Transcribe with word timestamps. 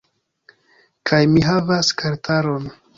Kaj 1.11 1.21
mi 1.35 1.47
havas 1.51 1.95
kartaron 2.05 2.71